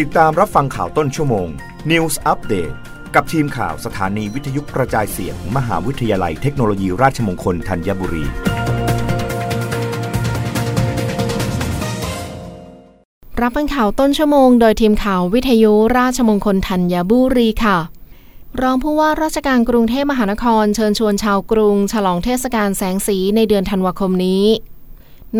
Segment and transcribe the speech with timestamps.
[0.00, 1.48] ติดตามรับฟังข่าวต้นชั่วโมง
[1.90, 2.74] News Update
[3.14, 8.24] กับทีมข่าวสถานีวิทยุกระจายเสียงมมหาวิทยาลัยเทคโนโลยีราชมงคลธัญบุรี
[13.40, 17.78] รับฟังข่าวต้นชั่วโมง โดยทีมข่าววิทยุราชมงคลธัญบุรีค่ะ
[18.62, 24.44] รองผู้ว่าราชการกรุงเทพมหานครเชิญชวนชาวกรุง ฉลองเทศกาลแสงสีในเดือนธันวาคมนี้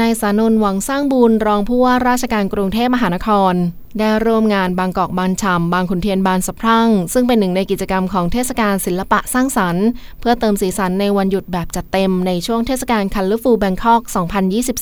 [0.01, 3.55] นายสานนท์หวังสร้างบุญรองผู้ว่าราชการกรุงเทพมหานคร
[3.99, 9.87] ได้ร่วมงานบางกอกบานชำบางขุนเทียนบานสะพรั่ง ซึ่งเป็นหนึ่งในกิจกรรมของเทศกาลศิลปะสร้างสรรค์
[10.21, 14.03] เพื่อเติมสีสันในวันหยุดแบบจัดเต็มในช่วงเทศกาลคันลูฟูแบงคอก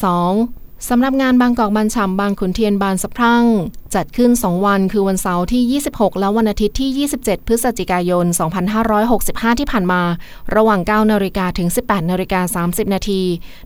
[0.05, 3.45] 2022สำหรับงานบางกอกบานฉ่ำบางขุนเทียนบานสะพรั่ง
[3.95, 8.25] จัดขึ้น 2 วันคือวันเสาร์ที่ 26 และวันอาทิตย์ที่ 27 พฤศจิกายน
[8.93, 10.03] 2565 ที่ผ่านมา
[10.55, 13.23] ระหว่าง 9 นาฬิกาถึง 18 นาฬิกา 30 นาที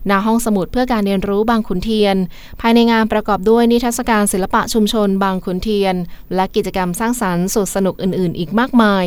[0.09, 2.15] ณห้องสมุดเพื่อการเรียนรู้บางขุนเทียน
[2.61, 5.95] ภายในงานประกอบด้วยนิทรรศการศิลปะชุมชนบางขุนเทียน
[6.35, 9.05] และกิจกรรมสร้างสรรค์สุดสนุกอื่น ๆ อีกมากมาย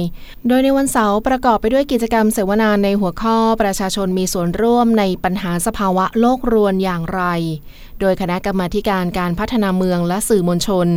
[0.48, 7.22] โดยในวันเสาร์ประกอบไปด้วยกิจกรรมเสวนาในหัวข้อประชาชนมีส่วนร่วมในปัญหาสภาวะโลกรวนอย่างไร
[8.03, 10.88] โดยคณะกรรมาการการพัฒนาเมืองและสื่อมวลชน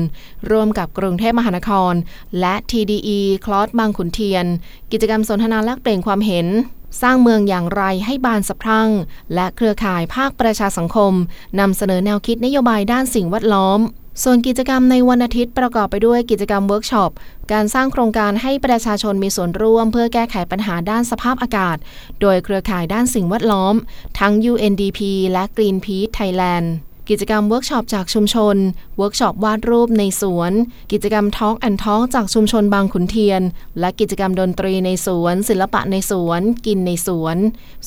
[0.52, 1.94] ร่วมกับกรุงเทพมหานคร
[2.40, 4.46] และ TDE คลอสบางขุนเทียน
[4.92, 6.48] กิจกรรมสนทนาแลกเปลี่ยนความเห็น
[7.02, 8.90] สร้างเมืองอย่างไรให้บานสะพรั่ง
[9.34, 11.14] และเครือข่ายภาคประชาสังคม
[11.60, 13.80] นำเสนอแนวคิดนโยบายด้านสิ่งแวดล้อม
[14.24, 17.12] ส่วนกิจกรรมในวันอาทิตย์ประกอบไปด้วยกิจกรรมเวิร์กช็อป
[17.52, 21.78] การสร้างโครงการให้ประชาชนมีส่วนร่วม เพื่อแก้ไขปัญหาด้านสภาพอากาศ
[22.22, 23.76] โดยเครือข่ายด้านสิ่งแวดล้อม
[24.20, 25.00] ทั้ง UNDP
[25.32, 26.68] และ Greenpeace Thailand
[27.10, 28.56] กิจกรรมเวิร์กช็อปจากชุมชน
[28.98, 30.52] เวิร์กช็อปวาดรูปในสวน
[30.92, 33.42] กิจกรรม talk and talk จากชุมชนบางขุนเทียน
[33.80, 37.38] และกิจกรรมดนตรีในสวน ศิลปะในสวน กินในสวน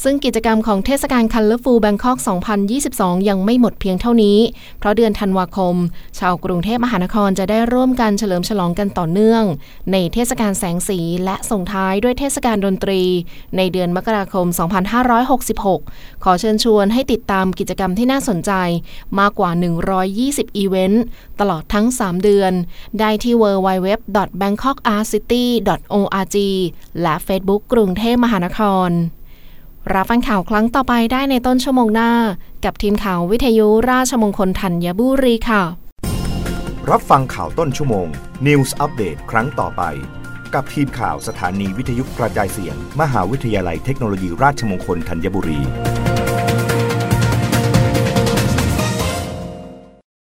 [0.02, 2.18] ซึ่งกิจกรรมของเทศกาล Colorful Bangkok
[2.72, 4.38] 2022 ยังไม่หมดเพียงเท่านี้
[4.78, 5.76] เพราะเดือนธันวาคม
[6.18, 9.42] ชาวกรุงเทพมหานครจะได้ร่วมกันเฉลิมฉลองกันต่อเนื่อง
[9.92, 13.02] ในเทศกาลแสงสีและส่งท้ายด้วยเทศกาลดนตรี
[13.56, 14.46] ในเดือนมกราคม
[15.74, 18.52] 2566 ขอเชิญชวนให้ติดตามกิจกรรมที่น่าสนใจ
[19.20, 19.50] มากกว่า
[20.44, 21.04] 120 อีเวนต์
[21.40, 22.52] ตลอดทั้ง 3 เดือน
[23.00, 26.36] ได้ที่ www.bangkokartcity.org
[27.02, 28.90] และ Facebook กรุงเทพมหานคร
[29.94, 32.10] รับฟังข่าวครั้งต่อไปได้ในต้นชั่วโมงหน้า
[32.64, 35.62] กับทีมข่าววิทยุราชมงคลธัญบุรีค่ะ
[36.90, 38.06] รับฟังข่าวต้นชั่วโมง
[38.46, 39.82] News อัปเดตครั้งต่อไป
[40.54, 45.60] กับทีมข่าวสถานีวิทยุกระจายเสียง มหาวิทยาลัยเทคโนโลยีราชมงคลธัญบุรี